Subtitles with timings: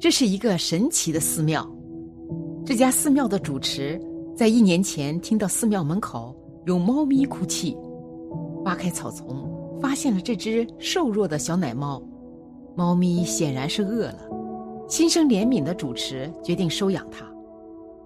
[0.00, 1.68] 这是一个神奇的寺庙。
[2.64, 4.00] 这家寺庙的主持
[4.36, 6.36] 在一年前听到寺庙门口
[6.66, 7.76] 有猫咪哭泣，
[8.64, 9.50] 挖开草丛，
[9.80, 12.00] 发现了这只瘦弱的小奶猫。
[12.76, 14.20] 猫咪显然是饿了，
[14.86, 17.26] 心生怜悯的主持决定收养它。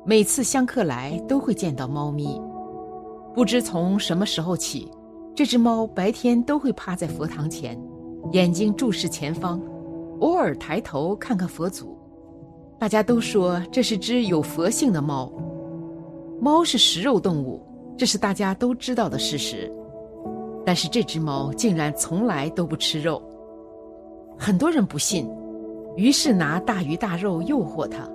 [0.06, 2.40] 每次香客来都会见到猫咪。
[3.34, 4.88] 不知从什么时候起，
[5.34, 7.78] 这只猫白天都会趴在佛堂前，
[8.32, 9.60] 眼睛注视前方。
[10.22, 11.98] 偶尔抬头看看佛祖，
[12.78, 15.30] 大家都说这是只有佛性的猫。
[16.40, 17.60] 猫是食肉动物，
[17.98, 19.70] 这是大家都知道的事实。
[20.64, 23.20] 但是这只猫竟然从来都不吃肉。
[24.38, 25.28] 很多人不信，
[25.96, 28.08] 于是拿大鱼大肉诱惑它。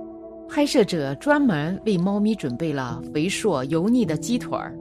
[0.48, 4.74] 拍摄者专门为猫咪准备了肥硕油腻的鸡腿儿，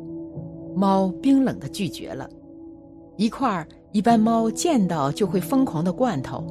[0.76, 2.30] 猫冰冷的拒绝了。
[3.16, 6.46] 一块儿一般猫见到就会疯狂的罐头。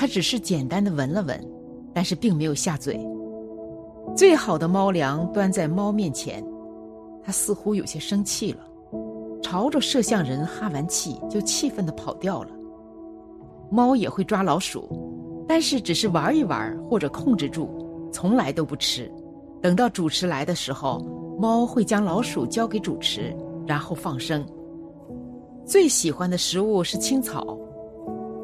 [0.00, 1.44] 他只是简单的闻了闻，
[1.92, 3.04] 但是并没有下嘴。
[4.16, 6.40] 最好的猫粮端在猫面前，
[7.20, 8.60] 他似乎有些生气了，
[9.42, 12.50] 朝着摄像人哈完气就气愤的跑掉了。
[13.72, 14.88] 猫也会抓老鼠，
[15.48, 17.68] 但是只是玩一玩或者控制住，
[18.12, 19.10] 从来都不吃。
[19.60, 21.04] 等到主持来的时候，
[21.40, 24.46] 猫会将老鼠交给主持，然后放生。
[25.66, 27.58] 最喜欢的食物是青草。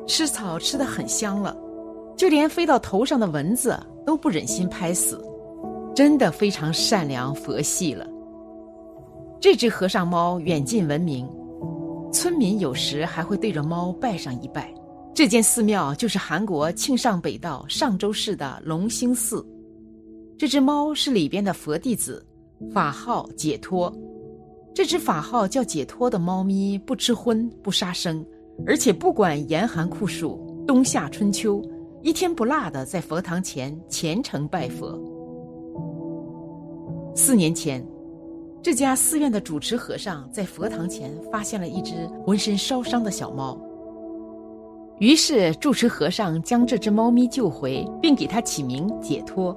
[0.06, 1.56] 吃草吃得很香了，
[2.16, 5.22] 就连飞到头上的蚊子都不忍心拍死，
[5.94, 8.06] 真的非常善良佛系了。
[9.40, 11.28] 这只和尚猫远近闻名，
[12.12, 14.72] 村民有时还会对着猫拜上一拜。
[15.14, 19.46] 这间寺庙就是韩国庆尚北道上州市的龙兴寺。
[20.36, 22.24] 这只猫是里边的佛弟子，
[22.72, 23.92] 法号解脱。
[24.74, 28.24] 这只法号叫解脱的猫咪不吃荤不杀生。
[28.66, 31.62] 而且不管严寒酷暑，冬夏春秋，
[32.02, 34.98] 一天不落的在佛堂前虔诚拜佛。
[37.14, 37.84] 四年前，
[38.62, 43.58] 这家寺院的主持和尚在佛堂前发现了一只浑身烧伤的小猫，
[44.98, 49.54] 于是住持和尚将这只猫咪救回，并给它起名解脱。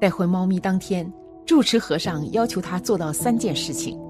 [0.00, 1.10] 带回猫咪当天，
[1.46, 4.00] 住持和尚要求他做到三件事情：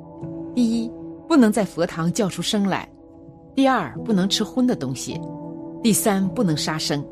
[0.55, 0.91] 第一，
[1.29, 2.89] 不能在佛堂叫出声来。
[3.55, 5.15] 第二，不能吃荤的东西；
[5.83, 7.05] 第三，不能杀生。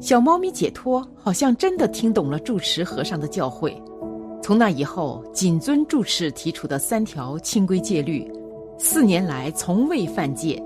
[0.00, 3.74] 小猫咪解脱，好像真的听懂了住持和尚的教诲。
[4.42, 8.26] 从那以后，谨遵住持提出的三条清规戒律，
[8.78, 10.62] 四年来从未犯戒。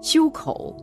[0.00, 0.76] 修口。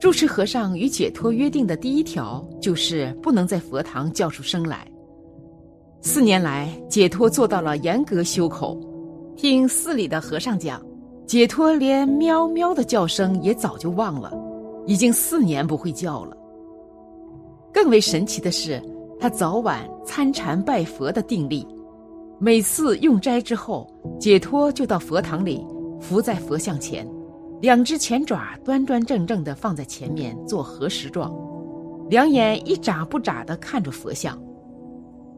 [0.00, 4.86] 住持和尚与解脱约定的第一条，就是不能在佛堂叫出声来。
[6.02, 8.78] 四年来，解脱做到了严格修口。
[9.36, 10.80] 听寺里的和尚讲。
[11.26, 14.30] 解脱连喵喵的叫声也早就忘了，
[14.86, 16.36] 已经四年不会叫了。
[17.72, 18.80] 更为神奇的是，
[19.18, 21.66] 他早晚参禅拜佛的定力，
[22.38, 23.90] 每次用斋之后，
[24.20, 25.66] 解脱就到佛堂里
[25.98, 27.08] 伏在佛像前，
[27.60, 31.34] 两只前爪端端正正的放在前面做合十状，
[32.10, 34.38] 两眼一眨不眨的看着佛像，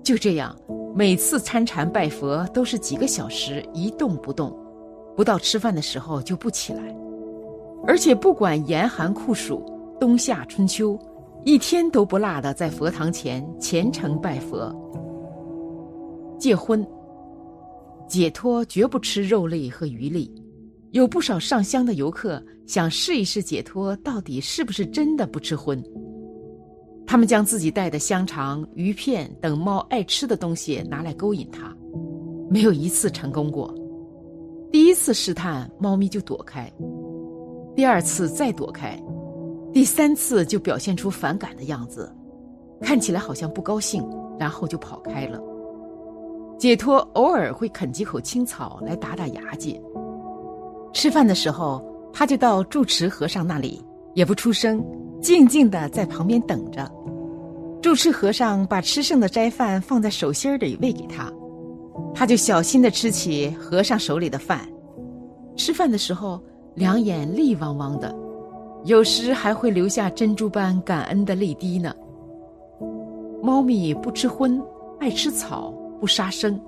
[0.03, 0.55] 就这样，
[0.97, 4.53] 每次参禅拜佛都是几个小时一动不动。
[5.17, 6.83] 不到吃饭的时候就不起来，
[7.87, 9.65] 而且不管严寒酷暑、
[9.99, 10.99] 冬夏春秋，
[11.45, 14.71] 一天都不落的在佛堂前虔诚拜佛。
[16.39, 16.87] 戒荤，
[18.07, 20.31] 解脱绝不吃肉类和鱼类。
[20.93, 25.83] 有不少上香的游客想试一试解脱到底是不是真的不吃荤，
[27.07, 31.75] 他们将自己带的香肠、鱼片等猫爱吃的东西拿来勾引它，
[32.51, 33.75] 没有一次成功过。
[34.77, 36.71] 第一次试探，猫咪就躲开；
[37.75, 39.03] 第二次再躲开；
[39.73, 42.15] 第三次就表现出反感的样子，
[42.83, 44.07] 看起来好像不高兴，
[44.39, 45.41] 然后就跑开了。
[46.59, 49.81] 解脱偶尔会啃几口青草来打打牙祭。
[50.93, 54.85] 吃饭的时候，他就到住持和尚那里，也不出声，
[55.23, 56.87] 静静的在旁边等着。
[57.81, 61.33] 住持和尚把吃剩的斋饭放在手心里喂给他。
[62.15, 64.67] 他就小心的吃起和尚手里的饭，
[65.57, 66.41] 吃饭的时候
[66.75, 68.15] 两眼泪汪汪的，
[68.85, 71.95] 有时还会流下珍珠般感恩的泪滴呢。
[73.43, 74.63] 猫咪不吃荤，
[75.01, 76.61] 爱吃草，不杀生。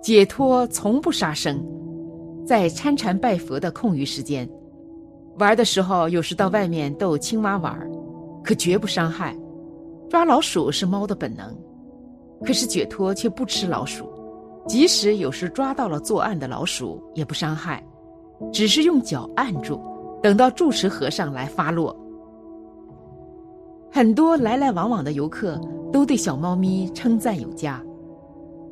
[0.00, 1.62] 解脱从不杀生，
[2.46, 4.48] 在参禅拜佛的空余时间，
[5.38, 7.78] 玩的时候有时到外面逗青蛙玩，
[8.42, 9.36] 可绝不伤害。
[10.08, 11.54] 抓老鼠是猫的本能。
[12.42, 14.08] 可是解脱却不吃老鼠，
[14.70, 17.84] 即使有时抓到了作案的老鼠，也不伤害，
[18.52, 19.80] 只是用脚按住，
[20.22, 21.94] 等到住持和尚来发落。
[23.90, 25.60] 很多来来往往的游客
[25.92, 27.82] 都对小猫咪称赞有加。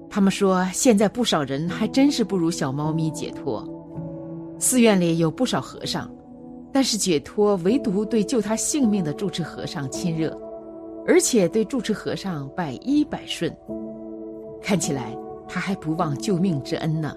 [0.09, 3.69] 他们说，现在不少人还真是不如小猫咪解脱。
[4.57, 6.09] 寺院里有不少和尚，
[6.73, 10.31] 但是解脱唯独对救他性命的住持和尚亲热，
[11.09, 13.53] 而且对住持和尚百依百顺。
[14.63, 15.13] 看起来
[15.49, 17.17] 他还不忘救命之恩呢。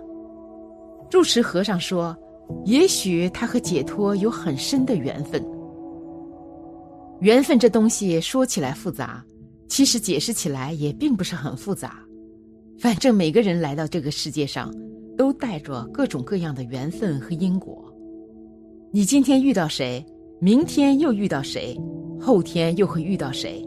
[1.10, 2.18] 住持和尚说
[2.66, 5.46] ：“也许他和解脱有很深的缘分。
[7.20, 9.24] 缘分这东西说起来复杂，
[9.68, 12.00] 其实解释起来也并不是很复杂。”
[12.80, 14.74] 反正每个人来到这个世界上，
[15.16, 17.84] 都带着各种各样的缘分和因果。
[18.92, 20.04] 你今天遇到谁，
[20.40, 21.80] 明天又遇到谁，
[22.20, 23.64] 后天又会遇到谁，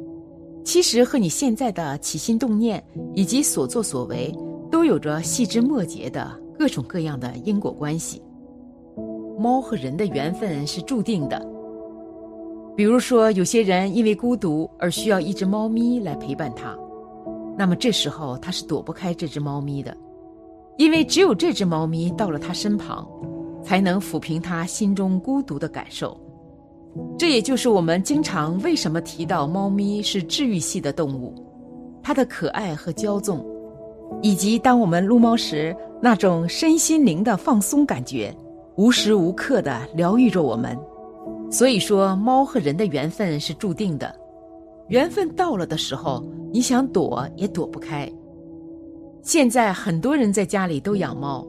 [0.65, 2.83] 其实和你现在的起心动念
[3.15, 4.35] 以及所作所为，
[4.75, 6.29] 都有着细枝末节的
[6.59, 8.21] 各种各样的因果关系。
[9.39, 11.41] 猫和人的缘分是注定的。
[12.77, 16.77] 比如说，有些人因为孤独而需要一只猫咪来陪伴他。
[17.57, 19.97] 那么这时候他是躲不开这只猫咪的，
[20.77, 23.09] 因为只有这只猫咪到了他身旁，
[23.63, 26.21] 才能抚平他心中孤独的感受。
[27.17, 31.33] 这也就是我们经常为什么提到猫咪是治愈系的动物，
[32.03, 33.47] 它的可爱和骄纵，
[34.23, 38.35] 以及当我们撸猫时那种身心灵的放松感觉，
[38.77, 40.79] 无时无刻的疗愈着我们。
[41.51, 44.15] 所以说，猫和人的缘分是注定的。
[44.89, 48.11] 缘分到了的时候，你想躲也躲不开。
[49.23, 51.47] 现在很多人在家里都养猫，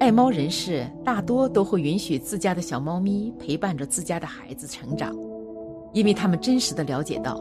[0.00, 5.14] 爱猫人士大多都会允许自家的小猫咪陪伴着自家的孩子成长，
[5.92, 7.40] 因为他们真实的了解到，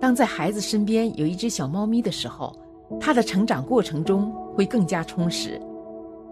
[0.00, 2.52] 当在孩子身边有一只小猫咪的时候，
[3.00, 5.60] 它的成长过程中会更加充实，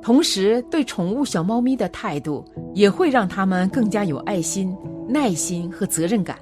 [0.00, 4.76] 同时对宠物小猫咪的态度也会让他们更加有爱心、
[5.08, 6.38] 耐心和责任感。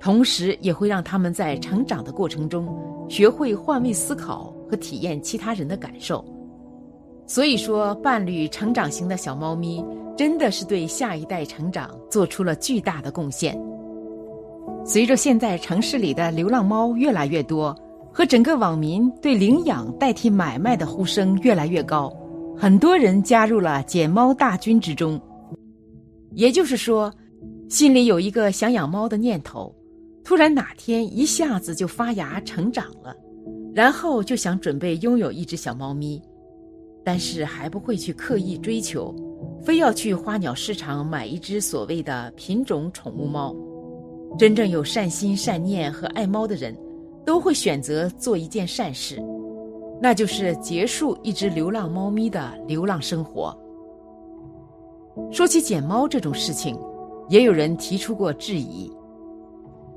[0.00, 2.68] 同时也会让他们在成长的过程中
[3.08, 6.22] 学会换位思考和体验其他人的感受。
[7.26, 9.82] 所以说，伴侣成长型的小猫咪
[10.14, 13.58] 真的是对下一代成长做出了巨大的贡献。
[14.84, 17.74] 随着现在城市里的流浪猫越来越多，
[18.16, 22.16] 和整个网民对领养代替买卖的呼声越来越高，
[22.56, 25.20] 很多人加入了捡猫大军之中。
[26.30, 27.12] 也就是说，
[27.68, 29.74] 心里有一个想养猫的念头。
[30.22, 33.14] 突然哪天一下子就发芽成长了，
[33.74, 36.22] 然后就想准备拥有一只小猫咪，
[37.04, 39.12] 但是还不会去刻意追求，
[39.60, 43.52] 非要去花鸟市场买一只所谓的品种宠物猫。
[44.38, 46.74] 真正有善心善念和爱猫的人，
[47.24, 49.22] 都会选择做一件善事，
[50.00, 53.56] 那就是结束一只流浪猫咪的流浪生活。
[55.30, 56.76] 说起捡猫这种事情，
[57.28, 58.90] 也有人提出过质疑。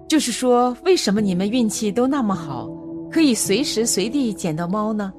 [0.08, 2.70] 就是说，为什么你们运气都那么好，
[3.12, 5.12] 可以随时随地捡到猫呢？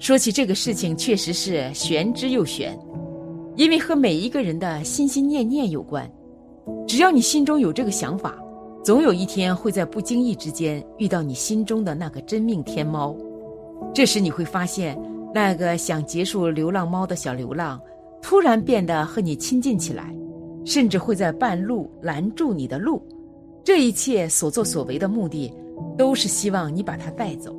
[0.00, 2.76] 说起这个事情，确实是玄之又玄，
[3.54, 6.10] 因为和每一个人的心心念念有关。
[6.84, 8.36] 只要你心中有这个想法，
[8.84, 13.16] 总有一天会在不经意之间遇到你心中的那个真命天猫。
[13.94, 14.94] 这时你会发现，
[15.32, 17.80] 那个想结束流浪猫的小流浪，
[18.20, 20.14] 突然变得和你亲近起来，
[20.66, 23.02] 甚至会在半路拦住你的路。
[23.64, 25.50] 这一切所作所为的目的，
[25.96, 27.56] 都是希望你把它带走。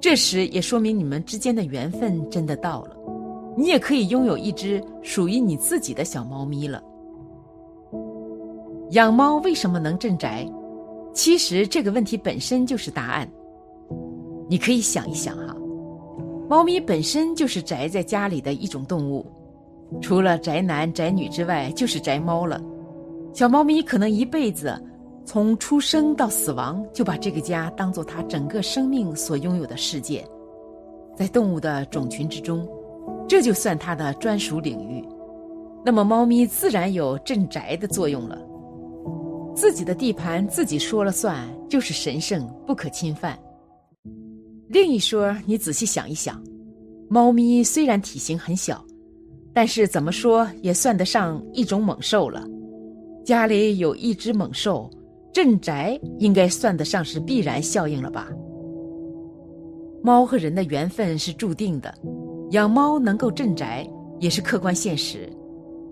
[0.00, 2.96] 这时也说明你们之间的缘分真的到了，
[3.58, 6.80] 你也可以拥有一只属于你自己的小猫咪了。
[8.90, 10.46] 养猫为什么能镇宅？
[11.12, 13.28] 其实这个问题本身就是答案。
[14.48, 15.56] 你可以想一想哈，
[16.48, 19.24] 猫咪本身就是宅在家里的一种动物，
[20.02, 22.60] 除了宅男宅女之外，就是宅猫了。
[23.32, 24.78] 小猫咪可能一辈子，
[25.24, 30.24] 从出生到死亡，就把这个家当做它整个生命所拥有的世界。
[31.16, 32.68] 在动物的种群之中，
[33.26, 35.02] 这就算它的专属领域。
[35.84, 38.38] 那么，猫咪自然有镇宅的作用了。
[39.54, 43.38] 自己的地盘自己说了算，就是神圣不可侵犯。
[44.68, 46.42] 另一说，你仔细想一想，
[47.08, 48.84] 猫咪虽然体型很小，
[49.52, 52.44] 但是怎么说也算得上一种猛兽了。
[53.24, 54.90] 家里有一只猛兽，
[55.32, 58.28] 镇宅应该算得上是必然效应了吧？
[60.02, 61.94] 猫和人的缘分是注定的，
[62.50, 65.30] 养猫能够镇宅也是客观现实。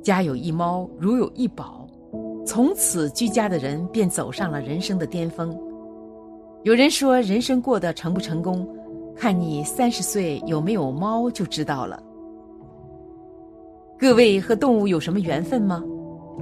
[0.02, 1.81] 家有一猫，如有一宝，
[2.44, 5.56] 从此居家的人便走上了人生的巅峰。
[6.64, 8.68] 有人说，人生过得成不成功，
[9.16, 12.02] 看你三十岁有没有猫就知道了。
[13.98, 15.82] 各位和动物有什么缘分吗？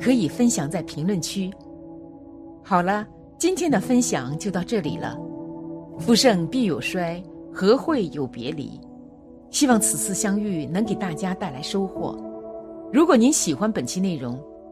[0.01, 1.51] 可以分享在评论区。
[2.63, 3.07] 好了，
[3.39, 5.19] 今天的分享就到这里了。
[5.99, 8.81] 福盛必有衰，和会有别离？
[9.51, 12.17] 希望此次相遇能给大家带来收获。
[12.93, 14.39] 如果您喜欢本期内容，